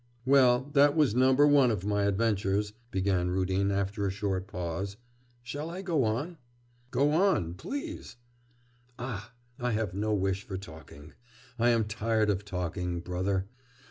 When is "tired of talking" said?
11.83-12.99